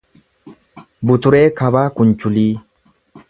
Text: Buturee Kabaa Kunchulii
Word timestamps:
Buturee 1.09 1.53
Kabaa 1.61 1.89
Kunchulii 1.99 2.49